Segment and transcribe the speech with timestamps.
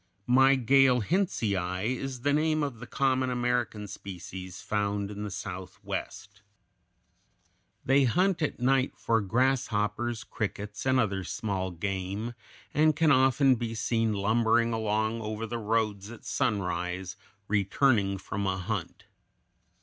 [0.27, 6.41] Mygale Hentzii is the name of the common American species found in the southwest
[7.85, 8.07] (Fig.
[8.07, 8.07] 177).
[8.07, 12.33] They hunt at night for grasshoppers, crickets, and other small game,
[12.73, 17.15] and can often be seen lumbering along over the roads at sunrise,
[17.47, 19.05] returning from a hunt.